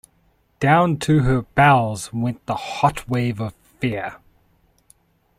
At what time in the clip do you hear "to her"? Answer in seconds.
1.01-1.43